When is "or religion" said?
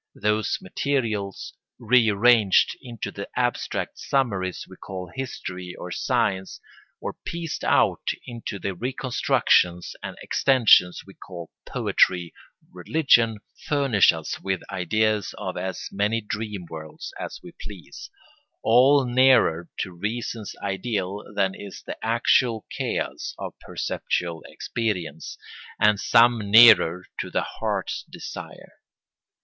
12.73-13.37